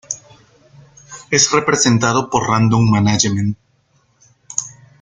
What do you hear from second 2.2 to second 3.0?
por Random